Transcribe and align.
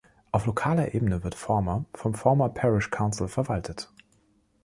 Auf 0.31 0.47
lokaler 0.47 0.95
Ebene 0.95 1.23
wird 1.23 1.35
Falmer 1.35 1.85
vom 1.93 2.15
Falmer 2.15 2.49
Parish 2.49 2.89
Council 2.89 3.27
verwaltet. 3.27 3.91